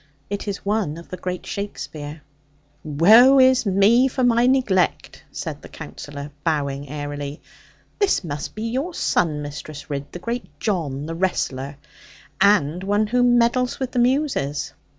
[0.31, 2.23] It is one of the great Shakespeare.'
[2.83, 7.39] 'Woe is me for my neglect!' said the Counsellor, bowing airily;
[7.99, 11.77] 'this must be your son, Mistress Ridd, the great John, the wrestler.
[12.41, 14.73] And one who meddles with the Muses!